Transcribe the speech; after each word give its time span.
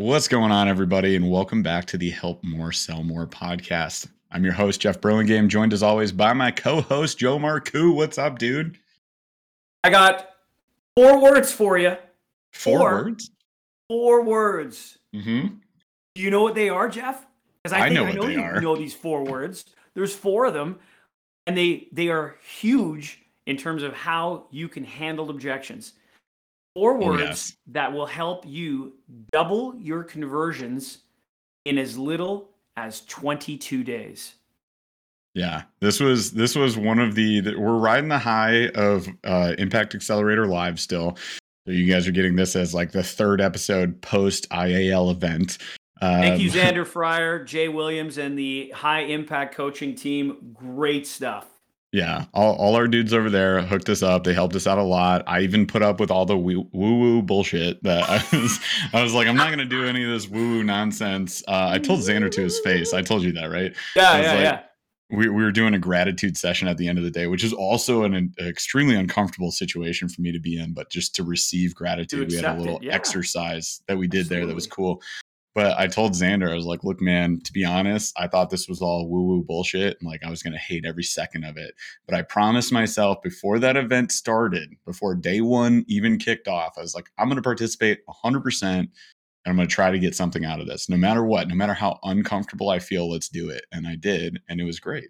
What's 0.00 0.28
going 0.28 0.52
on, 0.52 0.68
everybody, 0.68 1.16
and 1.16 1.28
welcome 1.28 1.60
back 1.60 1.84
to 1.86 1.98
the 1.98 2.08
Help 2.10 2.44
More 2.44 2.70
Sell 2.70 3.02
More 3.02 3.26
podcast. 3.26 4.06
I'm 4.30 4.44
your 4.44 4.52
host, 4.52 4.80
Jeff 4.80 5.00
Burlingame, 5.00 5.48
joined 5.48 5.72
as 5.72 5.82
always 5.82 6.12
by 6.12 6.32
my 6.34 6.52
co 6.52 6.82
host, 6.82 7.18
Joe 7.18 7.36
Marcoux. 7.36 7.92
What's 7.92 8.16
up, 8.16 8.38
dude? 8.38 8.78
I 9.82 9.90
got 9.90 10.28
four 10.94 11.20
words 11.20 11.50
for 11.50 11.78
you. 11.78 11.96
Four, 12.52 12.78
Four. 12.78 12.90
words? 12.92 13.30
Four 13.88 14.22
words. 14.22 14.98
Mm-hmm. 15.12 15.54
Do 16.14 16.22
you 16.22 16.30
know 16.30 16.44
what 16.44 16.54
they 16.54 16.68
are, 16.68 16.88
Jeff? 16.88 17.26
Because 17.64 17.76
I 17.76 17.88
think 17.88 17.94
know 17.94 18.04
I 18.04 18.06
what 18.10 18.14
know 18.14 18.26
they 18.28 18.34
you 18.34 18.40
are. 18.40 18.60
know 18.60 18.76
these 18.76 18.94
four 18.94 19.24
words. 19.24 19.64
There's 19.94 20.14
four 20.14 20.46
of 20.46 20.54
them, 20.54 20.78
and 21.48 21.58
they 21.58 21.88
they 21.90 22.08
are 22.08 22.36
huge 22.48 23.20
in 23.46 23.56
terms 23.56 23.82
of 23.82 23.94
how 23.94 24.46
you 24.52 24.68
can 24.68 24.84
handle 24.84 25.28
objections. 25.28 25.94
Four 26.78 26.96
words 26.98 27.20
yes. 27.20 27.56
that 27.72 27.92
will 27.92 28.06
help 28.06 28.44
you 28.46 28.92
double 29.32 29.74
your 29.76 30.04
conversions 30.04 30.98
in 31.64 31.76
as 31.76 31.98
little 31.98 32.50
as 32.76 33.00
22 33.06 33.82
days. 33.82 34.34
Yeah, 35.34 35.62
this 35.80 35.98
was 35.98 36.30
this 36.30 36.54
was 36.54 36.76
one 36.76 37.00
of 37.00 37.16
the 37.16 37.56
we're 37.56 37.78
riding 37.78 38.08
the 38.08 38.18
high 38.18 38.68
of 38.68 39.08
uh, 39.24 39.54
Impact 39.58 39.96
Accelerator 39.96 40.46
Live 40.46 40.78
still. 40.78 41.16
So 41.66 41.72
you 41.72 41.92
guys 41.92 42.06
are 42.06 42.12
getting 42.12 42.36
this 42.36 42.54
as 42.54 42.74
like 42.74 42.92
the 42.92 43.02
third 43.02 43.40
episode 43.40 44.00
post 44.00 44.48
IAL 44.50 45.10
event. 45.10 45.58
Thank 46.00 46.40
you, 46.40 46.48
Um, 46.48 46.56
Xander 46.56 46.86
Fryer, 46.86 47.42
Jay 47.42 47.68
Williams, 47.68 48.18
and 48.18 48.38
the 48.38 48.70
High 48.70 49.00
Impact 49.00 49.54
Coaching 49.54 49.96
team. 49.96 50.54
Great 50.54 51.08
stuff. 51.08 51.46
Yeah, 51.90 52.26
all, 52.34 52.54
all 52.56 52.76
our 52.76 52.86
dudes 52.86 53.14
over 53.14 53.30
there 53.30 53.62
hooked 53.62 53.88
us 53.88 54.02
up. 54.02 54.24
They 54.24 54.34
helped 54.34 54.54
us 54.54 54.66
out 54.66 54.76
a 54.76 54.82
lot. 54.82 55.24
I 55.26 55.40
even 55.40 55.66
put 55.66 55.80
up 55.80 56.00
with 56.00 56.10
all 56.10 56.26
the 56.26 56.36
woo 56.36 56.68
woo 56.72 57.22
bullshit 57.22 57.82
that 57.82 58.04
I 58.08 58.36
was. 58.36 58.60
I 58.92 59.02
was 59.02 59.14
like, 59.14 59.26
I'm 59.26 59.36
not 59.36 59.48
gonna 59.48 59.64
do 59.64 59.86
any 59.86 60.04
of 60.04 60.10
this 60.10 60.28
woo 60.28 60.56
woo 60.56 60.64
nonsense. 60.64 61.42
Uh, 61.48 61.68
I 61.70 61.78
told 61.78 62.00
Xander 62.00 62.30
to 62.30 62.42
his 62.42 62.60
face. 62.60 62.92
I 62.92 63.00
told 63.00 63.22
you 63.22 63.32
that, 63.32 63.46
right? 63.46 63.74
Yeah, 63.96 64.20
yeah, 64.20 64.32
like, 64.32 64.42
yeah. 64.42 64.60
We, 65.10 65.28
we 65.30 65.42
were 65.42 65.52
doing 65.52 65.72
a 65.72 65.78
gratitude 65.78 66.36
session 66.36 66.68
at 66.68 66.76
the 66.76 66.86
end 66.86 66.98
of 66.98 67.04
the 67.04 67.10
day, 67.10 67.26
which 67.26 67.42
is 67.42 67.54
also 67.54 68.02
an, 68.02 68.12
an 68.12 68.34
extremely 68.40 68.94
uncomfortable 68.94 69.50
situation 69.50 70.10
for 70.10 70.20
me 70.20 70.30
to 70.32 70.38
be 70.38 70.58
in. 70.58 70.74
But 70.74 70.90
just 70.90 71.14
to 71.14 71.24
receive 71.24 71.74
gratitude, 71.74 72.28
we 72.28 72.36
had 72.36 72.44
a 72.44 72.48
accept 72.48 72.58
it, 72.58 72.62
little 72.62 72.80
yeah. 72.82 72.94
exercise 72.94 73.80
that 73.88 73.96
we 73.96 74.08
did 74.08 74.26
there 74.28 74.44
that 74.44 74.54
was 74.54 74.66
cool. 74.66 75.00
But 75.58 75.76
I 75.76 75.88
told 75.88 76.12
Xander, 76.12 76.52
I 76.52 76.54
was 76.54 76.66
like, 76.66 76.84
look, 76.84 77.00
man, 77.00 77.40
to 77.40 77.52
be 77.52 77.64
honest, 77.64 78.16
I 78.16 78.28
thought 78.28 78.48
this 78.48 78.68
was 78.68 78.80
all 78.80 79.08
woo 79.08 79.24
woo 79.24 79.42
bullshit. 79.42 79.96
And 79.98 80.08
like, 80.08 80.22
I 80.22 80.30
was 80.30 80.40
going 80.40 80.52
to 80.52 80.58
hate 80.60 80.84
every 80.86 81.02
second 81.02 81.42
of 81.42 81.56
it. 81.56 81.74
But 82.06 82.14
I 82.14 82.22
promised 82.22 82.72
myself 82.72 83.20
before 83.24 83.58
that 83.58 83.76
event 83.76 84.12
started, 84.12 84.76
before 84.86 85.16
day 85.16 85.40
one 85.40 85.84
even 85.88 86.16
kicked 86.16 86.46
off, 86.46 86.78
I 86.78 86.82
was 86.82 86.94
like, 86.94 87.10
I'm 87.18 87.26
going 87.26 87.38
to 87.38 87.42
participate 87.42 88.06
100%. 88.06 88.62
And 88.62 88.88
I'm 89.44 89.56
going 89.56 89.66
to 89.66 89.74
try 89.74 89.90
to 89.90 89.98
get 89.98 90.14
something 90.14 90.44
out 90.44 90.60
of 90.60 90.68
this. 90.68 90.88
No 90.88 90.96
matter 90.96 91.24
what, 91.24 91.48
no 91.48 91.56
matter 91.56 91.74
how 91.74 91.98
uncomfortable 92.04 92.70
I 92.70 92.78
feel, 92.78 93.10
let's 93.10 93.28
do 93.28 93.50
it. 93.50 93.64
And 93.72 93.88
I 93.88 93.96
did. 93.96 94.38
And 94.48 94.60
it 94.60 94.64
was 94.64 94.78
great. 94.78 95.08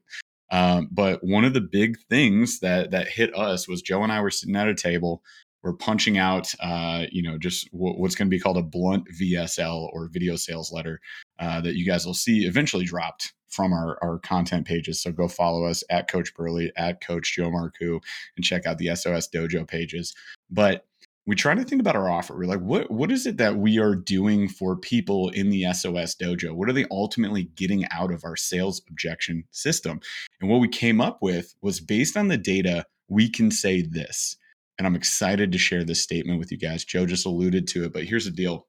Um, 0.50 0.88
but 0.90 1.22
one 1.22 1.44
of 1.44 1.52
the 1.52 1.60
big 1.60 1.98
things 2.08 2.60
that 2.60 2.90
that 2.92 3.08
hit 3.08 3.36
us 3.36 3.68
was 3.68 3.82
Joe 3.82 4.02
and 4.02 4.10
I 4.10 4.22
were 4.22 4.30
sitting 4.30 4.56
at 4.56 4.66
a 4.66 4.74
table. 4.74 5.22
We're 5.62 5.72
punching 5.72 6.18
out, 6.18 6.52
uh, 6.60 7.06
you 7.10 7.22
know, 7.22 7.38
just 7.38 7.70
w- 7.72 7.94
what's 7.94 8.14
going 8.14 8.28
to 8.28 8.30
be 8.30 8.40
called 8.40 8.58
a 8.58 8.62
blunt 8.62 9.06
VSL 9.20 9.90
or 9.92 10.08
video 10.08 10.36
sales 10.36 10.72
letter 10.72 11.00
uh, 11.38 11.60
that 11.60 11.76
you 11.76 11.84
guys 11.84 12.06
will 12.06 12.14
see 12.14 12.46
eventually 12.46 12.84
dropped 12.84 13.32
from 13.48 13.72
our, 13.72 13.98
our 14.02 14.18
content 14.18 14.66
pages. 14.66 15.00
So 15.00 15.10
go 15.10 15.26
follow 15.26 15.64
us 15.64 15.82
at 15.90 16.08
Coach 16.08 16.34
Burly, 16.34 16.70
at 16.76 17.00
Coach 17.00 17.34
Joe 17.34 17.50
Marcoux, 17.50 18.00
and 18.36 18.44
check 18.44 18.66
out 18.66 18.78
the 18.78 18.94
SOS 18.94 19.28
Dojo 19.28 19.66
pages. 19.66 20.14
But 20.50 20.84
we 21.28 21.34
try 21.34 21.54
to 21.54 21.62
think 21.62 21.80
about 21.80 21.94
our 21.94 22.10
offer. 22.10 22.34
We're 22.34 22.46
like, 22.46 22.60
what 22.60 22.90
what 22.90 23.12
is 23.12 23.26
it 23.26 23.36
that 23.36 23.56
we 23.56 23.78
are 23.78 23.94
doing 23.94 24.48
for 24.48 24.76
people 24.76 25.28
in 25.28 25.50
the 25.50 25.64
SOS 25.74 26.14
Dojo? 26.14 26.52
What 26.52 26.70
are 26.70 26.72
they 26.72 26.86
ultimately 26.90 27.50
getting 27.54 27.84
out 27.90 28.10
of 28.10 28.24
our 28.24 28.34
sales 28.34 28.80
objection 28.88 29.44
system? 29.50 30.00
And 30.40 30.48
what 30.48 30.60
we 30.60 30.68
came 30.68 31.02
up 31.02 31.18
with 31.20 31.54
was 31.60 31.80
based 31.80 32.16
on 32.16 32.28
the 32.28 32.38
data, 32.38 32.86
we 33.08 33.28
can 33.28 33.50
say 33.50 33.82
this. 33.82 34.38
And 34.78 34.86
I'm 34.86 34.94
excited 34.96 35.50
to 35.52 35.58
share 35.58 35.84
this 35.84 36.02
statement 36.02 36.38
with 36.38 36.52
you 36.52 36.58
guys. 36.58 36.84
Joe 36.84 37.04
just 37.06 37.26
alluded 37.26 37.66
to 37.68 37.84
it, 37.84 37.92
but 37.92 38.04
here's 38.04 38.24
the 38.26 38.30
deal. 38.30 38.66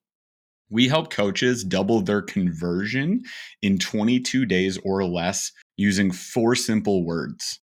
We 0.72 0.88
help 0.88 1.12
coaches 1.12 1.64
double 1.64 2.02
their 2.02 2.22
conversion 2.22 3.24
in 3.62 3.78
22 3.80 4.46
days 4.46 4.78
or 4.84 5.04
less 5.06 5.52
using 5.78 6.12
four 6.12 6.56
simple 6.56 7.04
words. 7.06 7.60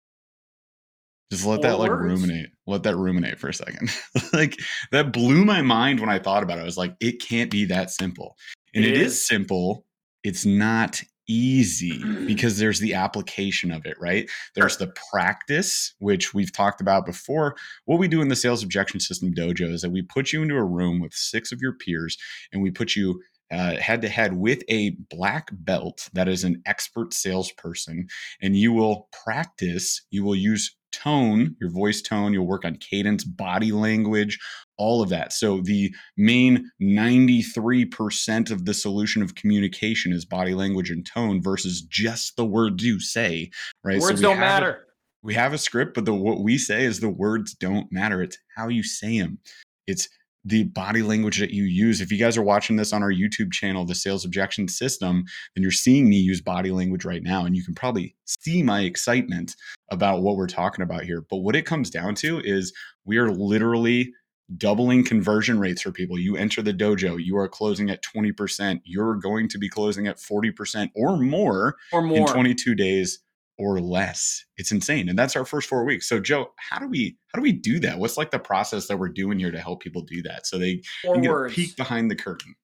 Just 1.30 1.47
let 1.47 1.62
that 1.62 1.78
like 1.78 1.91
words? 1.91 2.20
ruminate. 2.20 2.50
Let 2.66 2.82
that 2.82 2.97
ruminate 2.97 3.38
for 3.38 3.48
a 3.48 3.54
second. 3.54 3.91
like 4.32 4.59
that 4.92 5.12
blew 5.12 5.44
my 5.44 5.62
mind 5.62 5.98
when 6.00 6.10
I 6.10 6.19
thought 6.19 6.42
about 6.42 6.59
it. 6.59 6.62
I 6.62 6.64
was 6.64 6.76
like, 6.76 6.94
it 7.00 7.22
can't 7.22 7.50
be 7.50 7.64
that 7.66 7.91
simple. 7.91 8.36
And 8.74 8.84
It 8.84 8.91
it 8.92 9.00
is 9.00 9.12
is. 9.12 9.26
simple. 9.26 9.84
It's 10.22 10.44
not 10.44 11.03
easy 11.28 11.99
mm-hmm. 11.99 12.27
because 12.27 12.59
there's 12.59 12.81
the 12.81 12.94
application 12.94 13.71
of 13.71 13.87
it, 13.87 13.97
right? 14.00 14.28
There's 14.55 14.77
the 14.77 14.93
practice, 15.10 15.94
which 15.99 16.34
we've 16.34 16.53
talked 16.53 16.81
about 16.81 17.06
before. 17.06 17.56
What 17.84 17.99
we 17.99 18.09
do 18.09 18.21
in 18.21 18.28
the 18.28 18.37
sales 18.37 18.62
objection 18.62 19.00
system 19.00 19.34
dojo 19.34 19.72
is 19.72 19.83
that 19.83 19.91
we 19.91 20.03
put 20.03 20.33
you 20.33 20.43
into 20.43 20.56
a 20.56 20.65
room 20.65 21.00
with 21.00 21.15
six 21.15 21.53
of 21.53 21.60
your 21.60 21.72
peers 21.72 22.16
and 22.53 22.62
we 22.62 22.71
put 22.71 22.97
you 22.97 23.21
head 23.53 24.00
to 24.03 24.09
head 24.09 24.34
with 24.34 24.62
a 24.71 24.97
black 25.10 25.50
belt 25.53 26.09
that 26.15 26.28
is 26.28 26.44
an 26.44 26.62
expert 26.66 27.12
salesperson, 27.12 28.06
and 28.41 28.56
you 28.56 28.72
will 28.72 29.09
practice, 29.25 30.00
you 30.10 30.25
will 30.25 30.34
use 30.34 30.75
tone, 30.91 31.56
your 31.60 31.71
voice 31.71 32.03
tone, 32.03 32.33
you'll 32.33 32.47
work 32.47 32.65
on 32.65 32.77
cadence, 32.77 33.25
body 33.25 33.72
language, 33.72 34.39
all 34.82 35.00
of 35.00 35.10
that. 35.10 35.32
So 35.32 35.60
the 35.60 35.94
main 36.16 36.69
93% 36.82 38.50
of 38.50 38.65
the 38.65 38.75
solution 38.75 39.22
of 39.22 39.37
communication 39.37 40.12
is 40.12 40.25
body 40.25 40.54
language 40.54 40.91
and 40.91 41.06
tone 41.06 41.41
versus 41.41 41.82
just 41.82 42.37
the 42.37 42.44
words 42.44 42.82
you 42.82 42.98
say, 42.98 43.53
right? 43.84 44.00
Words 44.00 44.21
we 44.21 44.22
don't 44.22 44.38
have 44.38 44.42
a- 44.42 44.60
matter. 44.60 44.87
we 45.22 45.34
have 45.34 45.53
a 45.53 45.59
script, 45.59 45.94
but 45.94 46.04
the 46.04 46.12
what 46.12 46.41
we 46.41 46.59
say 46.59 46.84
is 46.84 46.98
the 46.98 47.09
words 47.09 47.54
don't 47.54 47.92
matter. 47.92 48.22
It's 48.22 48.37
how 48.56 48.66
you 48.66 48.82
say 48.82 49.21
them. 49.21 49.38
It's 49.87 50.09
the 50.44 50.65
body 50.65 51.03
language 51.03 51.38
that 51.38 51.53
you 51.53 51.62
use. 51.62 52.00
If 52.00 52.10
you 52.10 52.19
guys 52.19 52.37
are 52.37 52.42
watching 52.42 52.75
this 52.75 52.92
on 52.92 53.04
our 53.04 53.12
YouTube 53.12 53.53
channel, 53.53 53.84
the 53.84 53.94
Sales 53.94 54.25
Objection 54.25 54.66
System, 54.66 55.25
then 55.54 55.62
you're 55.62 55.71
seeing 55.71 56.09
me 56.09 56.16
use 56.16 56.41
body 56.41 56.72
language 56.72 57.04
right 57.04 57.22
now, 57.22 57.44
and 57.44 57.56
you 57.56 57.65
can 57.65 57.76
probably 57.76 58.16
see 58.25 58.65
my 58.65 58.81
excitement 58.81 59.54
about 59.92 60.22
what 60.22 60.37
we're 60.37 60.48
talking 60.48 60.82
about 60.82 61.04
here. 61.04 61.25
But 61.31 61.38
what 61.38 61.54
it 61.54 61.66
comes 61.66 61.88
down 61.88 62.16
to 62.16 62.41
is 62.41 62.72
we 63.04 63.19
are 63.19 63.31
literally 63.31 64.12
doubling 64.56 65.04
conversion 65.04 65.58
rates 65.58 65.82
for 65.82 65.92
people. 65.92 66.18
You 66.18 66.36
enter 66.36 66.62
the 66.62 66.74
dojo, 66.74 67.22
you 67.22 67.36
are 67.36 67.48
closing 67.48 67.90
at 67.90 68.02
20%. 68.02 68.80
You're 68.84 69.16
going 69.16 69.48
to 69.48 69.58
be 69.58 69.68
closing 69.68 70.06
at 70.06 70.18
40% 70.18 70.90
or 70.94 71.16
more 71.16 71.76
Or 71.92 72.04
in 72.06 72.26
22 72.26 72.74
days 72.74 73.20
or 73.58 73.80
less. 73.80 74.44
It's 74.56 74.72
insane. 74.72 75.08
And 75.08 75.18
that's 75.18 75.36
our 75.36 75.44
first 75.44 75.68
4 75.68 75.84
weeks. 75.84 76.08
So 76.08 76.18
Joe, 76.20 76.52
how 76.56 76.78
do 76.78 76.88
we 76.88 77.16
how 77.28 77.38
do 77.38 77.42
we 77.42 77.52
do 77.52 77.78
that? 77.80 77.98
What's 77.98 78.16
like 78.16 78.30
the 78.30 78.38
process 78.38 78.86
that 78.88 78.98
we're 78.98 79.08
doing 79.08 79.38
here 79.38 79.50
to 79.50 79.60
help 79.60 79.82
people 79.82 80.02
do 80.02 80.22
that 80.22 80.46
so 80.46 80.58
they 80.58 80.82
Four 81.02 81.14
can 81.14 81.22
get 81.22 81.30
words. 81.30 81.52
a 81.52 81.56
peek 81.56 81.76
behind 81.76 82.10
the 82.10 82.16
curtain? 82.16 82.54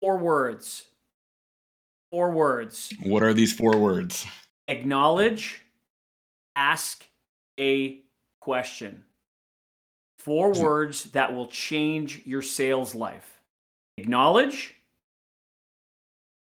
Four 0.00 0.18
words. 0.18 0.84
Four 2.10 2.32
words. 2.32 2.92
What 3.04 3.22
are 3.22 3.32
these 3.32 3.52
four 3.52 3.78
words? 3.78 4.26
Acknowledge. 4.68 5.62
Ask 6.56 7.06
a 7.58 8.00
question. 8.40 9.04
Four 10.22 10.52
words 10.54 11.04
that 11.12 11.34
will 11.34 11.48
change 11.48 12.22
your 12.24 12.42
sales 12.42 12.94
life. 12.94 13.40
Acknowledge. 13.98 14.76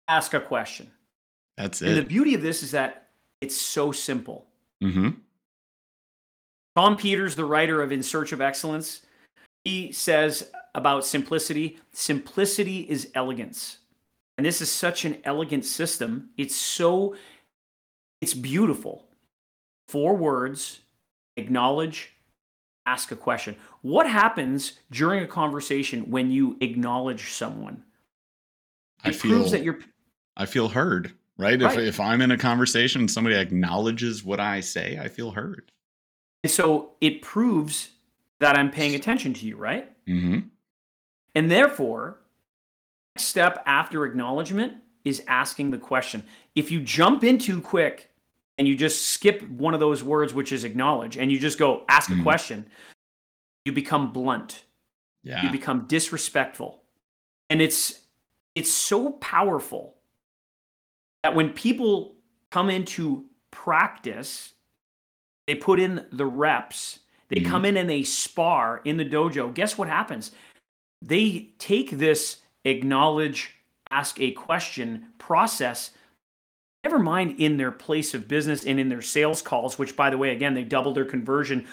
Ask 0.09 0.35
a 0.35 0.41
question. 0.41 0.91
That's 1.57 1.81
it. 1.81 1.89
And 1.89 1.97
the 1.97 2.03
beauty 2.03 2.35
of 2.35 2.43
this 2.43 2.63
is 2.63 2.73
that 2.73 3.09
it's 3.41 3.57
so 3.57 3.91
simple. 3.91 4.47
Mhm. 4.83 5.21
Tom 6.77 6.97
Peters, 6.97 7.35
the 7.35 7.45
writer 7.45 7.81
of 7.83 7.93
In 7.93 8.03
Search 8.03 8.33
of 8.33 8.41
Excellence, 8.41 9.07
he 9.65 9.91
says 9.93 10.51
about 10.75 11.07
simplicity 11.07 11.79
simplicity 11.93 12.81
is 12.91 13.11
elegance. 13.15 13.79
And 14.37 14.47
this 14.47 14.61
is 14.61 14.71
such 14.71 15.05
an 15.05 15.21
elegant 15.25 15.65
system. 15.65 16.31
It's 16.37 16.57
so, 16.57 17.17
it's 18.21 18.35
beautiful. 18.35 19.09
Four 19.89 20.17
words 20.17 20.81
acknowledge, 21.37 22.13
ask 22.87 23.13
a 23.13 23.17
question. 23.17 23.57
What 23.83 24.09
happens 24.09 24.79
during 24.91 25.23
a 25.23 25.27
conversation 25.27 26.11
when 26.11 26.31
you 26.31 26.57
acknowledge 26.61 27.31
someone? 27.33 27.83
I 29.05 29.11
It 29.11 29.17
feel 29.17 29.31
proves 29.33 29.51
that 29.53 29.63
you're 29.63 29.79
I 30.37 30.47
feel 30.47 30.69
heard, 30.69 31.13
right? 31.37 31.61
If 31.61 31.77
Right. 31.77 31.79
if 31.87 32.01
I'm 32.01 32.21
in 32.23 32.31
a 32.31 32.39
conversation 32.39 33.03
and 33.03 33.11
somebody 33.11 33.37
acknowledges 33.37 34.25
what 34.25 34.41
I 34.41 34.61
say, 34.61 34.99
I 34.99 35.09
feel 35.09 35.31
heard. 35.33 35.71
and 36.45 36.51
so 36.51 36.97
it 37.01 37.23
proves 37.23 37.91
that 38.41 38.59
I'm 38.59 38.69
paying 38.71 38.97
attention 38.97 39.33
to 39.35 39.47
you, 39.47 39.57
right? 39.57 39.93
Mhm. 40.07 40.51
And 41.37 41.49
therefore, 41.51 42.19
next 43.15 43.27
step 43.29 43.63
after 43.65 44.05
acknowledgement 44.05 44.79
is 45.05 45.23
asking 45.29 45.71
the 45.71 45.79
question. 45.79 46.25
If 46.57 46.71
you 46.73 46.81
jump 46.81 47.23
in 47.23 47.39
too 47.39 47.61
quick 47.61 48.11
and 48.59 48.69
you 48.69 48.77
just 48.77 49.07
skip 49.09 49.43
one 49.49 49.75
of 49.75 49.81
those 49.81 50.03
words, 50.03 50.35
which 50.35 50.53
is 50.53 50.65
acknowledge, 50.65 51.17
and 51.17 51.33
you 51.33 51.39
just 51.39 51.59
go 51.59 51.85
ask 51.89 52.11
a 52.11 52.15
Mhm. 52.15 52.23
question, 52.23 52.71
you 53.65 53.73
become 53.73 54.13
blunt. 54.13 54.65
Yeah. 55.23 55.43
You 55.43 55.51
become 55.51 55.87
disrespectful. 55.87 56.83
And 57.51 57.61
it's 57.63 58.01
it's 58.55 58.71
so 58.71 59.13
powerful 59.13 59.97
that 61.23 61.35
when 61.35 61.51
people 61.55 62.17
come 62.51 62.69
into 62.69 63.25
practice, 63.51 64.53
they 65.47 65.55
put 65.55 65.81
in 65.81 66.07
the 66.13 66.27
reps, 66.27 67.01
they 67.29 67.37
mm-hmm. 67.37 67.51
come 67.51 67.65
in 67.65 67.79
and 67.79 67.89
they 67.89 68.03
spar 68.03 68.83
in 68.85 68.99
the 68.99 69.07
dojo. 69.07 69.55
Guess 69.55 69.79
what 69.79 69.89
happens? 69.89 70.33
They 71.01 71.51
take 71.59 71.93
this 71.93 72.43
acknowledge, 72.65 73.55
ask 73.91 74.21
a 74.21 74.33
question 74.33 75.07
process 75.19 75.93
never 76.85 76.99
mind 76.99 77.37
in 77.39 77.57
their 77.57 77.71
place 77.71 78.15
of 78.15 78.29
business 78.29 78.65
and 78.65 78.81
in 78.81 78.89
their 78.89 79.03
sales 79.03 79.43
calls, 79.43 79.79
which 79.79 79.97
by 79.97 80.11
the 80.11 80.19
way, 80.19 80.31
again, 80.31 80.55
they 80.55 80.65
doubled 80.65 80.97
their 80.97 81.05
conversion 81.05 81.67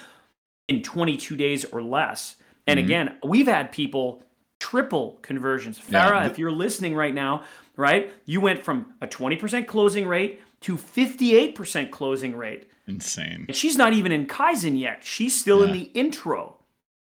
in 0.68 0.84
22 0.84 1.36
days 1.36 1.66
or 1.66 1.82
less. 1.82 2.36
And 2.68 2.80
mm-hmm. 2.80 2.86
again, 2.86 3.18
we've 3.24 3.48
had 3.48 3.72
people 3.72 4.22
triple 4.60 5.18
conversions. 5.22 5.80
Farah, 5.80 6.22
yeah. 6.22 6.28
if 6.28 6.38
you're 6.38 6.52
listening 6.52 6.96
right 6.96 7.14
now, 7.14 7.44
right, 7.76 8.14
you 8.26 8.42
went 8.42 8.64
from 8.64 8.94
a 9.02 9.08
20% 9.08 9.66
closing 9.68 10.08
rate 10.08 10.42
to 10.62 10.78
58% 10.78 11.92
closing 11.92 12.36
rate. 12.36 12.70
Insane. 12.88 13.46
And 13.48 13.56
she's 13.56 13.78
not 13.78 13.94
even 13.94 14.12
in 14.12 14.28
Kaizen 14.28 14.80
yet. 14.80 15.04
She's 15.04 15.40
still 15.40 15.62
yeah. 15.62 15.68
in 15.68 15.74
the 15.74 15.84
intro 15.94 16.58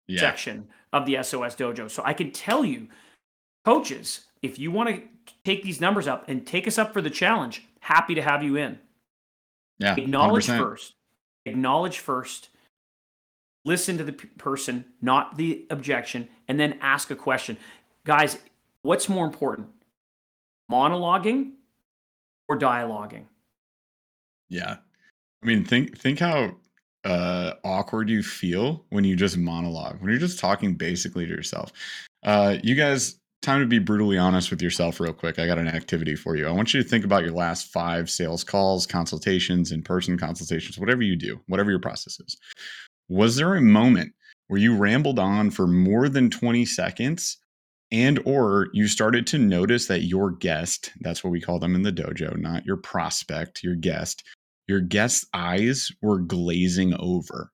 yeah. 0.07 0.19
section 0.19 0.67
of 0.93 1.05
the 1.05 1.21
SOS 1.23 1.55
Dojo. 1.55 1.89
So 1.89 2.03
I 2.05 2.13
can 2.13 2.31
tell 2.31 2.63
you, 2.63 2.87
coaches, 3.65 4.21
if 4.41 4.59
you 4.59 4.71
want 4.71 4.89
to 4.89 5.01
take 5.43 5.63
these 5.63 5.81
numbers 5.81 6.07
up 6.07 6.25
and 6.27 6.45
take 6.45 6.67
us 6.67 6.77
up 6.77 6.93
for 6.93 7.01
the 7.01 7.09
challenge, 7.09 7.65
happy 7.79 8.15
to 8.15 8.21
have 8.21 8.43
you 8.43 8.55
in. 8.55 8.79
Yeah. 9.79 9.95
Acknowledge 9.95 10.47
100%. 10.47 10.57
first. 10.57 10.93
Acknowledge 11.45 11.99
first. 11.99 12.49
Listen 13.65 13.97
to 13.97 14.03
the 14.03 14.13
p- 14.13 14.27
person, 14.37 14.85
not 15.01 15.37
the 15.37 15.65
objection, 15.69 16.27
and 16.47 16.59
then 16.59 16.77
ask 16.81 17.11
a 17.11 17.15
question. 17.15 17.57
Guys, 18.05 18.37
what's 18.81 19.09
more 19.09 19.25
important? 19.25 19.67
Monologuing 20.71 21.51
or 22.47 22.57
dialoguing? 22.57 23.25
Yeah. 24.49 24.77
I 25.41 25.45
mean, 25.45 25.63
think 25.63 25.97
think 25.97 26.19
how 26.19 26.55
uh, 27.05 27.53
awkward 27.63 28.09
you 28.09 28.23
feel 28.23 28.85
when 28.89 29.03
you 29.03 29.15
just 29.15 29.37
monologue, 29.37 30.01
when 30.01 30.09
you're 30.09 30.19
just 30.19 30.39
talking 30.39 30.73
basically 30.73 31.25
to 31.25 31.31
yourself. 31.31 31.71
Uh, 32.23 32.57
you 32.61 32.75
guys, 32.75 33.18
time 33.41 33.61
to 33.61 33.67
be 33.67 33.79
brutally 33.79 34.17
honest 34.17 34.51
with 34.51 34.61
yourself, 34.61 34.99
real 34.99 35.13
quick. 35.13 35.39
I 35.39 35.47
got 35.47 35.57
an 35.57 35.67
activity 35.67 36.15
for 36.15 36.35
you. 36.35 36.47
I 36.47 36.51
want 36.51 36.73
you 36.73 36.83
to 36.83 36.87
think 36.87 37.05
about 37.05 37.23
your 37.23 37.33
last 37.33 37.71
five 37.71 38.09
sales 38.09 38.43
calls, 38.43 38.85
consultations, 38.85 39.71
in 39.71 39.81
person 39.81 40.17
consultations, 40.17 40.77
whatever 40.77 41.01
you 41.01 41.15
do, 41.15 41.39
whatever 41.47 41.69
your 41.69 41.79
process 41.79 42.19
is. 42.19 42.37
Was 43.07 43.35
there 43.35 43.55
a 43.55 43.61
moment 43.61 44.13
where 44.47 44.59
you 44.59 44.75
rambled 44.75 45.19
on 45.19 45.51
for 45.51 45.67
more 45.67 46.09
than 46.09 46.29
20 46.29 46.65
seconds 46.65 47.37
and 47.91 48.19
or 48.25 48.67
you 48.73 48.87
started 48.87 49.25
to 49.27 49.37
notice 49.37 49.87
that 49.87 50.03
your 50.03 50.31
guest 50.31 50.91
that's 51.01 51.23
what 51.23 51.31
we 51.31 51.41
call 51.41 51.59
them 51.59 51.75
in 51.75 51.83
the 51.83 51.91
dojo 51.91 52.35
not 52.37 52.65
your 52.65 52.77
prospect 52.77 53.63
your 53.63 53.75
guest 53.75 54.23
your 54.67 54.79
guest's 54.79 55.25
eyes 55.33 55.91
were 56.01 56.19
glazing 56.19 56.93
over 56.99 57.51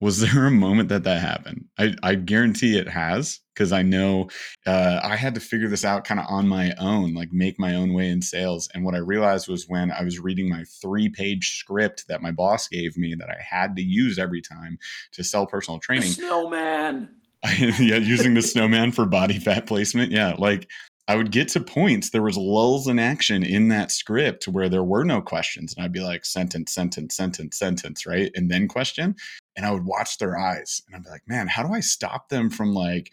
was 0.00 0.20
there 0.20 0.46
a 0.46 0.50
moment 0.50 0.88
that 0.88 1.04
that 1.04 1.20
happened 1.20 1.64
i, 1.78 1.94
I 2.02 2.14
guarantee 2.14 2.76
it 2.76 2.88
has 2.88 3.40
because 3.54 3.72
i 3.72 3.82
know 3.82 4.28
uh, 4.66 5.00
i 5.02 5.16
had 5.16 5.34
to 5.34 5.40
figure 5.40 5.68
this 5.68 5.84
out 5.84 6.04
kind 6.04 6.20
of 6.20 6.26
on 6.28 6.48
my 6.48 6.72
own 6.78 7.14
like 7.14 7.32
make 7.32 7.58
my 7.58 7.74
own 7.74 7.92
way 7.92 8.08
in 8.08 8.22
sales 8.22 8.68
and 8.74 8.84
what 8.84 8.94
i 8.94 8.98
realized 8.98 9.48
was 9.48 9.68
when 9.68 9.90
i 9.92 10.02
was 10.02 10.18
reading 10.18 10.48
my 10.48 10.64
three 10.82 11.08
page 11.08 11.56
script 11.58 12.04
that 12.08 12.22
my 12.22 12.30
boss 12.30 12.68
gave 12.68 12.96
me 12.96 13.14
that 13.14 13.30
i 13.30 13.40
had 13.40 13.76
to 13.76 13.82
use 13.82 14.18
every 14.18 14.42
time 14.42 14.78
to 15.12 15.24
sell 15.24 15.46
personal 15.46 15.78
training 15.78 16.10
snowman 16.10 17.08
yeah, 17.58 17.96
using 17.96 18.34
the 18.34 18.42
snowman 18.42 18.92
for 18.92 19.04
body 19.04 19.38
fat 19.38 19.66
placement. 19.66 20.10
Yeah, 20.10 20.34
like 20.38 20.68
I 21.08 21.16
would 21.16 21.30
get 21.30 21.48
to 21.48 21.60
points. 21.60 22.10
There 22.10 22.22
was 22.22 22.38
lulls 22.38 22.88
in 22.88 22.98
action 22.98 23.42
in 23.42 23.68
that 23.68 23.90
script 23.90 24.48
where 24.48 24.70
there 24.70 24.84
were 24.84 25.04
no 25.04 25.20
questions, 25.20 25.74
and 25.74 25.84
I'd 25.84 25.92
be 25.92 26.00
like 26.00 26.24
sentence, 26.24 26.72
sentence, 26.72 27.14
sentence, 27.14 27.58
sentence, 27.58 28.06
right, 28.06 28.30
and 28.34 28.50
then 28.50 28.66
question, 28.66 29.14
and 29.56 29.64
I 29.64 29.70
would 29.70 29.84
watch 29.84 30.18
their 30.18 30.38
eyes, 30.38 30.82
and 30.86 30.96
I'd 30.96 31.04
be 31.04 31.10
like, 31.10 31.26
man, 31.26 31.46
how 31.46 31.62
do 31.62 31.72
I 31.72 31.80
stop 31.80 32.28
them 32.28 32.50
from 32.50 32.74
like 32.74 33.10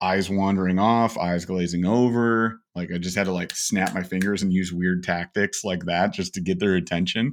eyes 0.00 0.28
wandering 0.28 0.78
off, 0.78 1.18
eyes 1.18 1.44
glazing 1.44 1.84
over? 1.84 2.60
Like 2.74 2.90
I 2.92 2.98
just 2.98 3.16
had 3.16 3.26
to 3.26 3.32
like 3.32 3.54
snap 3.54 3.94
my 3.94 4.02
fingers 4.02 4.42
and 4.42 4.52
use 4.52 4.72
weird 4.72 5.02
tactics 5.02 5.64
like 5.64 5.84
that 5.86 6.12
just 6.12 6.34
to 6.34 6.40
get 6.40 6.58
their 6.58 6.74
attention. 6.74 7.32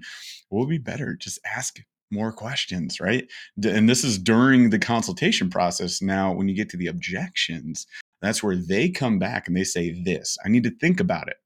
What 0.50 0.62
would 0.62 0.70
be 0.70 0.78
better? 0.78 1.16
Just 1.16 1.40
ask 1.46 1.80
more 2.12 2.32
questions, 2.32 3.00
right? 3.00 3.28
And 3.64 3.88
this 3.88 4.04
is 4.04 4.18
during 4.18 4.70
the 4.70 4.80
consultation 4.80 5.50
process. 5.50 6.02
Now, 6.02 6.34
when 6.34 6.48
you 6.48 6.56
get 6.56 6.70
to 6.70 6.78
the 6.78 6.88
objections, 6.88 7.86
that's 8.22 8.44
where 8.44 8.56
they 8.56 8.90
come 8.90 9.20
back 9.20 9.48
and 9.48 9.56
they 9.56 9.64
say, 9.64 9.92
This, 10.04 10.38
I 10.46 10.50
need 10.50 10.64
to 10.64 10.72
think 10.72 11.00
about 11.00 11.28
it. 11.28 11.38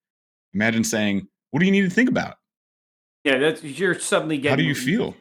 Imagine 0.53 0.83
saying, 0.83 1.27
What 1.51 1.59
do 1.59 1.65
you 1.65 1.71
need 1.71 1.83
to 1.83 1.89
think 1.89 2.09
about? 2.09 2.35
Yeah, 3.23 3.37
that's 3.37 3.63
you're 3.63 3.99
suddenly 3.99 4.37
getting. 4.37 4.51
How 4.51 4.55
do 4.57 4.63
you 4.63 4.75
feel? 4.75 5.15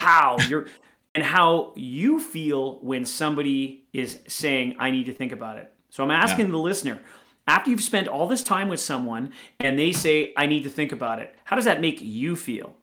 How 0.00 0.36
you're, 0.48 0.66
and 1.14 1.24
how 1.24 1.72
you 1.76 2.20
feel 2.20 2.78
when 2.80 3.04
somebody 3.04 3.84
is 3.92 4.18
saying, 4.26 4.76
I 4.78 4.90
need 4.90 5.06
to 5.06 5.14
think 5.14 5.32
about 5.32 5.58
it. 5.58 5.72
So 5.90 6.02
I'm 6.02 6.10
asking 6.10 6.46
yeah. 6.46 6.52
the 6.52 6.58
listener, 6.58 7.00
after 7.46 7.70
you've 7.70 7.82
spent 7.82 8.08
all 8.08 8.26
this 8.26 8.42
time 8.42 8.68
with 8.68 8.80
someone 8.80 9.32
and 9.60 9.78
they 9.78 9.92
say, 9.92 10.32
I 10.36 10.46
need 10.46 10.64
to 10.64 10.70
think 10.70 10.92
about 10.92 11.18
it, 11.18 11.34
how 11.44 11.56
does 11.56 11.66
that 11.66 11.80
make 11.80 12.00
you 12.00 12.36
feel? 12.36 12.74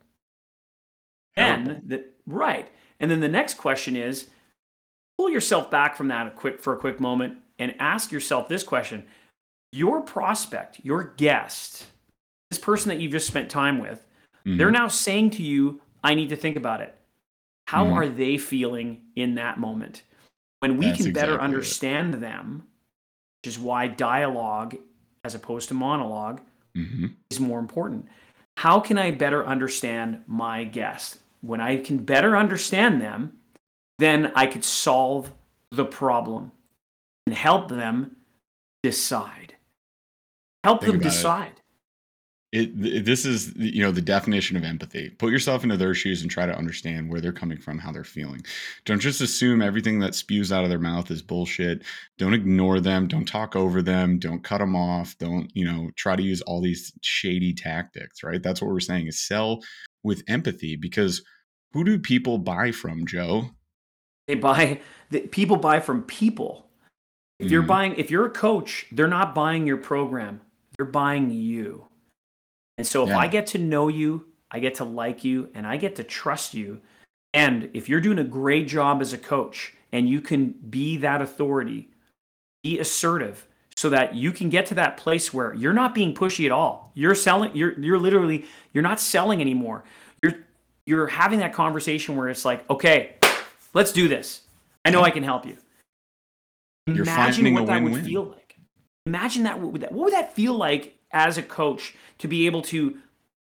And 1.36 1.82
the, 1.88 2.06
right. 2.28 2.70
And 3.00 3.10
then 3.10 3.22
the 3.22 3.30
next 3.30 3.56
question 3.56 3.96
is 3.96 4.28
pull 5.18 5.30
yourself 5.30 5.72
back 5.72 5.96
from 5.96 6.10
that 6.10 6.28
a 6.28 6.32
quick 6.32 6.62
for 6.62 6.74
a 6.74 6.78
quick 6.78 7.00
moment 7.00 7.38
and 7.58 7.74
ask 7.80 8.12
yourself 8.12 8.48
this 8.48 8.64
question. 8.64 9.06
Your 9.72 10.02
prospect, 10.02 10.80
your 10.84 11.14
guest, 11.18 11.86
this 12.50 12.60
person 12.60 12.90
that 12.90 13.00
you've 13.00 13.12
just 13.12 13.28
spent 13.28 13.50
time 13.50 13.80
with, 13.80 14.06
mm-hmm. 14.46 14.58
they're 14.58 14.72
now 14.72 14.88
saying 14.88 15.32
to 15.32 15.44
you, 15.44 15.82
I 16.04 16.16
need 16.16 16.30
to 16.30 16.36
think 16.36 16.58
about 16.58 16.82
it. 16.82 16.96
How 17.70 17.86
mm-hmm. 17.86 17.94
are 17.94 18.08
they 18.10 18.38
feeling 18.38 19.02
in 19.16 19.36
that 19.36 19.60
moment? 19.60 20.04
When 20.60 20.78
we 20.78 20.88
That's 20.88 21.04
can 21.04 21.14
better 21.14 21.34
exactly 21.34 21.46
understand 21.46 22.16
it. 22.16 22.22
them, 22.22 22.64
which 23.42 23.54
is 23.54 23.60
why 23.60 23.88
dialogue 23.88 24.76
as 25.24 25.36
opposed 25.36 25.70
to 25.70 25.76
monolog 25.76 26.40
mm-hmm. 26.76 27.08
is 27.30 27.40
more 27.40 27.60
important. 27.60 28.08
How 28.58 28.80
can 28.80 28.98
I 28.98 29.12
better 29.12 29.46
understand 29.46 30.24
my 30.28 30.64
guest? 30.64 31.20
when 31.42 31.62
I 31.62 31.78
can 31.78 32.00
better 32.00 32.38
understand 32.38 33.02
them, 33.02 33.38
then 33.98 34.32
I 34.36 34.46
could 34.46 34.64
solve 34.64 35.32
the 35.72 35.86
problem 35.86 36.52
and 37.26 37.36
help 37.36 37.70
them 37.70 38.18
decide. 38.84 39.56
Help 40.64 40.82
Think 40.82 40.94
them 40.94 41.02
decide. 41.02 41.54
It. 41.56 41.59
It. 42.52 43.06
this 43.06 43.26
is 43.26 43.54
you 43.56 43.84
know 43.84 43.92
the 43.92 44.02
definition 44.02 44.58
of 44.58 44.64
empathy. 44.64 45.10
Put 45.12 45.32
yourself 45.32 45.64
into 45.64 45.78
their 45.78 45.94
shoes 45.94 46.22
and 46.22 46.32
try 46.32 46.46
to 46.46 46.58
understand 46.58 47.10
where 47.10 47.22
they're 47.22 47.32
coming 47.32 47.60
from, 47.60 47.78
how 47.78 47.92
they're 47.92 48.04
feeling. 48.04 48.42
Don't 48.86 49.00
just 49.00 49.22
assume 49.22 49.62
everything 49.62 50.00
that 50.00 50.16
spews 50.16 50.52
out 50.52 50.64
of 50.64 50.70
their 50.70 50.80
mouth 50.80 51.12
is 51.12 51.22
bullshit. 51.22 51.84
Don't 52.18 52.34
ignore 52.34 52.80
them. 52.80 53.08
Don't 53.08 53.28
talk 53.28 53.56
over 53.56 53.82
them. 53.82 54.20
Don't 54.20 54.44
cut 54.44 54.60
them 54.60 54.76
off. 54.76 55.18
Don't 55.20 55.52
you 55.56 55.66
know 55.66 55.92
try 55.96 56.16
to 56.16 56.24
use 56.24 56.42
all 56.42 56.62
these 56.62 56.92
shady 57.02 57.54
tactics. 57.54 58.24
Right. 58.24 58.42
That's 58.42 58.62
what 58.62 58.72
we're 58.72 58.80
saying 58.80 59.08
is 59.08 59.20
sell 59.20 59.62
with 60.04 60.24
empathy 60.28 60.76
because 60.76 61.22
who 61.74 61.84
do 61.84 62.00
people 62.00 62.38
buy 62.38 62.72
from, 62.72 63.06
Joe? 63.06 63.52
They 64.28 64.36
buy 64.36 64.82
the, 65.10 65.22
people 65.22 65.58
buy 65.58 65.80
from 65.80 66.04
people. 66.04 66.66
If 67.40 67.52
you're 67.52 67.62
mm-hmm. 67.62 67.68
buying 67.68 67.96
if 67.96 68.12
you're 68.12 68.26
a 68.26 68.32
coach, 68.32 68.86
they're 68.92 69.08
not 69.08 69.34
buying 69.34 69.66
your 69.66 69.78
program. 69.78 70.42
They're 70.78 70.86
buying 70.86 71.30
you. 71.30 71.89
And 72.80 72.88
so 72.88 73.04
if 73.04 73.10
yeah. 73.10 73.18
I 73.18 73.28
get 73.28 73.46
to 73.48 73.58
know 73.58 73.90
you, 73.90 74.26
I 74.50 74.60
get 74.60 74.76
to 74.76 74.86
like 74.86 75.26
you 75.26 75.50
and 75.54 75.68
I 75.68 75.76
get 75.76 75.98
to 75.98 76.04
trust 76.06 76.54
you. 76.54 76.80
And 77.34 77.70
if 77.74 77.90
you're 77.90 78.00
doing 78.00 78.20
a 78.20 78.24
great 78.24 78.70
job 78.70 79.02
as 79.02 79.12
a 79.12 79.18
coach 79.18 79.74
and 79.92 80.08
you 80.08 80.22
can 80.22 80.52
be 80.70 80.96
that 80.96 81.22
authority, 81.22 81.90
be 82.64 82.80
assertive, 82.80 83.46
so 83.76 83.90
that 83.90 84.16
you 84.16 84.32
can 84.32 84.50
get 84.50 84.66
to 84.68 84.76
that 84.76 84.96
place 84.96 85.34
where 85.34 85.54
you're 85.56 85.74
not 85.74 85.94
being 85.94 86.14
pushy 86.14 86.46
at 86.46 86.54
all. 86.54 86.94
You're 86.94 87.16
selling 87.16 87.54
you're 87.54 87.78
you're 87.78 88.00
literally 88.00 88.46
you're 88.72 88.82
not 88.82 89.02
selling 89.02 89.42
anymore. 89.42 89.84
You're 90.24 90.36
you're 90.86 91.08
having 91.08 91.40
that 91.40 91.52
conversation 91.52 92.16
where 92.16 92.30
it's 92.30 92.46
like, 92.46 92.70
"Okay, 92.70 93.16
let's 93.74 93.92
do 93.92 94.08
this. 94.08 94.44
I 94.86 94.90
know 94.90 95.02
I 95.02 95.12
can 95.12 95.24
help 95.24 95.46
you." 95.46 95.58
You're 96.88 97.04
Imagine 97.04 97.54
what 97.54 97.66
that 97.66 97.84
would 97.84 98.06
feel 98.06 98.24
like. 98.24 98.56
Imagine 99.06 99.44
that 99.44 99.60
what 99.60 99.74
would 99.74 99.82
that 99.82 99.92
what 99.92 100.06
would 100.06 100.14
that 100.14 100.34
feel 100.34 100.54
like 100.54 100.96
as 101.12 101.38
a 101.38 101.44
coach 101.44 101.96
to 102.20 102.28
be 102.28 102.46
able 102.46 102.62
to 102.62 102.98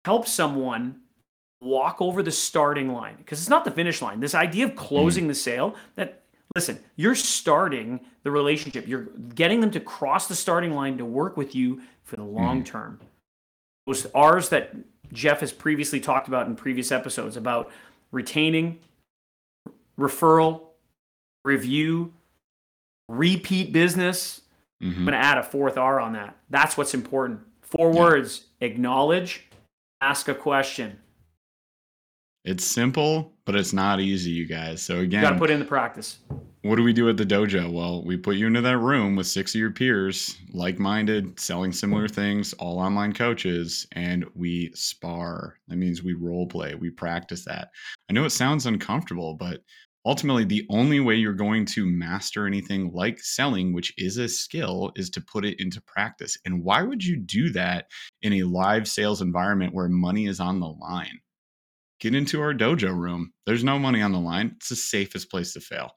help 0.04 0.28
someone 0.28 1.02
walk 1.62 2.02
over 2.02 2.22
the 2.22 2.32
starting 2.32 2.94
line 2.94 3.16
because 3.18 3.40
it's 3.40 3.50
not 3.50 3.66
the 3.66 3.72
finish 3.72 4.02
line. 4.02 4.20
This 4.20 4.36
idea 4.36 4.66
of 4.66 4.76
closing 4.76 5.26
mm. 5.26 5.30
the 5.30 5.36
sale 5.36 5.76
that 5.96 6.22
listen, 6.56 6.80
you're 6.96 7.16
starting 7.16 8.00
the 8.24 8.32
relationship. 8.32 8.88
You're 8.88 9.08
getting 9.34 9.60
them 9.60 9.72
to 9.72 9.80
cross 9.80 10.28
the 10.28 10.36
starting 10.36 10.74
line 10.74 10.98
to 10.98 11.06
work 11.06 11.38
with 11.38 11.56
you 11.56 11.82
for 12.04 12.16
the 12.16 12.24
long 12.24 12.62
mm. 12.62 12.66
term. 12.66 13.00
Those 13.86 14.08
R's 14.14 14.50
that 14.50 14.76
Jeff 15.12 15.42
has 15.42 15.52
previously 15.52 16.00
talked 16.00 16.28
about 16.28 16.48
in 16.48 16.56
previous 16.56 16.92
episodes 16.92 17.38
about 17.38 17.72
retaining, 18.12 18.80
referral, 20.00 20.62
review, 21.44 22.14
repeat 23.08 23.72
business, 23.72 24.42
Mm-hmm. 24.84 25.00
I'm 25.00 25.06
going 25.06 25.14
to 25.14 25.26
add 25.26 25.38
a 25.38 25.44
fourth 25.44 25.78
R 25.78 26.00
on 26.00 26.14
that. 26.14 26.36
That's 26.50 26.78
what's 26.78 26.94
important. 26.94 27.42
Four 27.62 27.94
yeah. 27.94 28.00
words 28.00 28.46
acknowledge, 28.62 29.50
ask 30.02 30.28
a 30.28 30.36
question. 30.36 31.00
It's 32.44 32.64
simple, 32.64 33.34
but 33.46 33.56
it's 33.56 33.74
not 33.74 34.00
easy, 34.00 34.30
you 34.30 34.46
guys. 34.46 34.82
So 34.82 35.00
again, 35.00 35.24
you 35.24 35.28
got 35.30 35.34
to 35.34 35.40
put 35.40 35.50
in 35.50 35.60
the 35.60 35.66
practice. 35.66 36.20
What 36.62 36.76
do 36.76 36.84
we 36.84 36.94
do 36.94 37.10
at 37.10 37.18
the 37.18 37.26
dojo? 37.26 37.72
Well, 37.72 38.04
we 38.04 38.18
put 38.18 38.38
you 38.38 38.48
into 38.48 38.62
that 38.62 38.78
room 38.80 39.16
with 39.16 39.28
six 39.28 39.54
of 39.54 39.60
your 39.60 39.72
peers, 39.72 40.38
like-minded, 40.52 41.40
selling 41.40 41.72
similar 41.72 42.08
things, 42.08 42.54
all 42.54 42.80
online 42.80 43.14
coaches, 43.14 43.88
and 43.92 44.26
we 44.36 44.72
spar. 44.74 45.58
That 45.68 45.78
means 45.78 46.02
we 46.02 46.14
role 46.14 46.48
play, 46.48 46.74
we 46.76 46.90
practice 46.90 47.46
that. 47.46 47.70
I 48.10 48.14
know 48.14 48.26
it 48.26 48.32
sounds 48.32 48.66
uncomfortable, 48.66 49.36
but 49.36 49.62
ultimately 50.06 50.46
the 50.46 50.66
only 50.70 51.00
way 51.00 51.16
you're 51.16 51.34
going 51.34 51.66
to 51.66 51.86
master 51.86 52.46
anything 52.46 52.92
like 52.94 53.20
selling 53.20 53.74
which 53.74 53.94
is 53.98 54.18
a 54.18 54.28
skill 54.28 54.92
is 54.96 55.10
to 55.10 55.22
put 55.22 55.46
it 55.46 55.60
into 55.60 55.82
practice 55.82 56.38
and 56.46 56.64
why 56.64 56.82
would 56.82 57.04
you 57.04 57.18
do 57.18 57.50
that 57.50 57.88
in 58.22 58.34
a 58.34 58.44
live 58.44 58.88
sales 58.88 59.22
environment 59.22 59.74
where 59.74 59.90
money 59.90 60.26
is 60.28 60.40
on 60.40 60.60
the 60.60 60.68
line 60.68 61.20
get 62.00 62.16
into 62.16 62.42
our 62.42 62.54
dojo 62.54 62.96
room. 62.96 63.34
There's 63.46 63.64
no 63.64 63.80
money 63.80 64.02
on 64.02 64.12
the 64.12 64.20
line. 64.20 64.54
It's 64.58 64.70
the 64.70 64.76
safest 64.76 65.30
place 65.30 65.54
to 65.54 65.60
fail. 65.60 65.92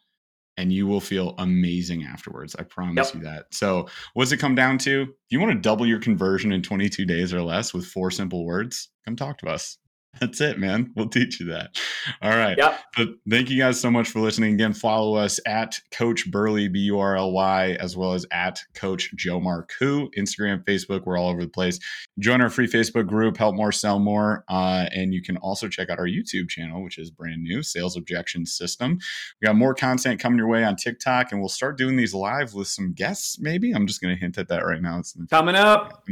And 0.57 0.73
you 0.73 0.87
will 0.87 1.01
feel 1.01 1.35
amazing 1.39 2.05
afterwards. 2.05 2.57
I 2.59 2.65
promise 2.65 3.09
yep. 3.09 3.15
you 3.15 3.21
that. 3.29 3.47
So, 3.53 3.89
what 4.15 4.25
does 4.25 4.33
it 4.33 4.39
come 4.39 4.57
down 4.57 4.79
to? 4.79 5.03
If 5.03 5.09
you 5.31 5.39
want 5.39 5.53
to 5.53 5.59
double 5.59 5.87
your 5.87 6.01
conversion 6.01 6.51
in 6.51 6.63
22 6.63 7.05
days 7.05 7.33
or 7.33 7.43
less 7.43 7.73
with 7.73 7.87
four 7.87 8.11
simple 8.11 8.45
words, 8.45 8.89
come 9.05 9.15
talk 9.15 9.39
to 9.39 9.49
us. 9.49 9.79
That's 10.21 10.41
it, 10.41 10.59
man. 10.59 10.93
We'll 10.97 11.09
teach 11.09 11.41
you 11.41 11.47
that. 11.47 11.79
All 12.23 12.37
right. 12.37 12.57
Yep. 12.57 12.81
But 12.97 13.09
thank 13.29 13.51
you 13.51 13.59
guys 13.59 13.81
so 13.81 13.91
much 13.91 14.09
for 14.09 14.21
listening. 14.21 14.55
Again, 14.55 14.73
follow 14.73 15.15
us 15.17 15.39
at 15.47 15.79
Coach 15.93 16.31
Burly, 16.31 16.69
B 16.69 16.81
U 16.81 16.99
R 16.99 17.17
L 17.17 17.33
Y, 17.33 17.77
as 17.81 17.97
well 17.97 18.15
as 18.15 18.27
at 18.33 18.61
Coach 18.75 19.13
Joe 19.17 19.41
Marcoux, 19.41 20.09
Instagram, 20.17 20.65
Facebook. 20.65 21.05
We're 21.05 21.19
all 21.19 21.29
over 21.29 21.43
the 21.43 21.49
place. 21.49 21.79
Join 22.19 22.41
our 22.41 22.51
free 22.51 22.67
Facebook 22.67 23.07
group, 23.07 23.37
Help 23.37 23.55
More, 23.55 23.73
Sell 23.73 23.99
More. 23.99 24.45
Uh, 24.49 24.87
and 24.93 25.15
you 25.15 25.23
can 25.23 25.37
also 25.39 25.69
check 25.69 25.91
out 25.91 25.99
our 25.99 26.07
YouTube 26.07 26.49
channel, 26.49 26.83
which 26.83 26.99
is 26.99 27.11
brand 27.11 27.43
new, 27.43 27.63
Sales 27.63 27.97
Objection 27.97 28.47
System. 28.47 28.99
We 29.41 29.47
got 29.47 29.57
more 29.57 29.75
content 29.75 30.21
coming 30.21 30.39
your 30.39 30.49
way 30.49 30.65
on 30.65 30.77
TikTok, 30.77 31.33
and 31.33 31.41
we'll 31.41 31.49
start 31.49 31.79
doing 31.79 31.97
these 31.97 32.15
live 32.15 32.55
with 32.55 32.69
some 32.69 32.93
guests, 32.93 33.39
maybe. 33.39 33.73
I'm 33.73 33.87
just 33.87 34.01
going 34.01 34.15
to 34.15 34.21
hint 34.21 34.39
at 34.39 34.49
that 34.49 34.65
right 34.65 34.83
now. 34.83 34.99
It's 34.99 35.17
coming 35.31 35.55
up. 35.55 36.05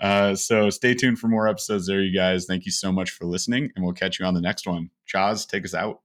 Uh, 0.00 0.34
so 0.34 0.70
stay 0.70 0.94
tuned 0.94 1.18
for 1.18 1.28
more 1.28 1.48
episodes 1.48 1.86
there, 1.86 2.00
you 2.00 2.16
guys. 2.16 2.46
Thank 2.46 2.66
you 2.66 2.72
so 2.72 2.90
much 2.90 3.10
for 3.10 3.26
listening, 3.44 3.70
and 3.76 3.84
we'll 3.84 3.94
catch 3.94 4.18
you 4.18 4.26
on 4.26 4.34
the 4.34 4.40
next 4.40 4.66
one. 4.66 4.90
Chaz, 5.12 5.46
take 5.48 5.64
us 5.64 5.74
out. 5.74 6.00